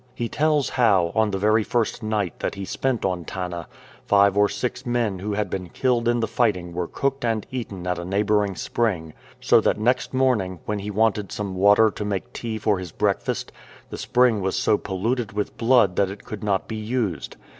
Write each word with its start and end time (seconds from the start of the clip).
He 0.15 0.27
tells 0.29 0.69
how, 0.69 1.11
on 1.13 1.29
the 1.29 1.37
very 1.37 1.61
first 1.63 2.01
night 2.01 2.39
that 2.39 2.55
he 2.55 2.65
spent 2.65 3.05
on 3.05 3.23
Tanna, 3.23 3.67
five 4.03 4.35
or 4.35 4.49
six 4.49 4.83
men 4.83 5.19
who 5.19 5.33
had 5.33 5.47
been 5.47 5.69
killed 5.69 6.07
in 6.07 6.21
the 6.21 6.27
fighting 6.27 6.73
were 6.73 6.87
cooked 6.87 7.23
and 7.23 7.45
eaten 7.51 7.85
at 7.85 7.99
a 7.99 8.03
neighbouring 8.03 8.55
spring, 8.55 9.13
so 9.39 9.61
that 9.61 9.77
next 9.77 10.11
morning, 10.11 10.59
when 10.65 10.79
he 10.79 10.89
wanted 10.89 11.31
some 11.31 11.53
water 11.53 11.91
to 11.91 12.03
make 12.03 12.33
tea 12.33 12.57
for 12.57 12.79
his 12.79 12.91
breakfast, 12.91 13.51
the 13.91 13.97
spring 13.99 14.41
was 14.41 14.55
so 14.57 14.75
polluted 14.75 15.33
with 15.33 15.55
blood 15.55 15.95
that 15.97 16.09
it 16.09 16.25
could 16.25 16.43
not 16.43 16.67
be 16.67 16.77
used. 16.77 17.35